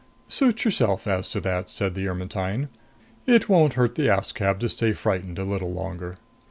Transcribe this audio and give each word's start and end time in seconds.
"Suit 0.27 0.65
yourself 0.65 1.05
as 1.05 1.29
to 1.29 1.39
that," 1.41 1.69
said 1.69 1.93
the 1.93 2.07
Ermetyne. 2.07 2.69
"It 3.27 3.47
won't 3.47 3.73
hurt 3.73 3.93
the 3.93 4.07
Askab 4.07 4.57
to 4.61 4.69
stay 4.69 4.93
frightened 4.93 5.37
a 5.37 5.45
little 5.45 5.71
longer." 5.71 6.17